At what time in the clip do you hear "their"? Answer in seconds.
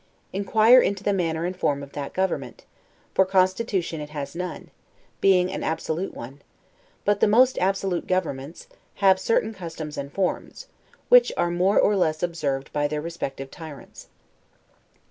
12.87-12.99